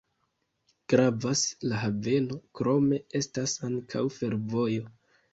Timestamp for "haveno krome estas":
1.81-3.53